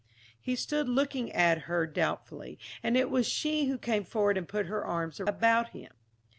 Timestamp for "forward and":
4.03-4.47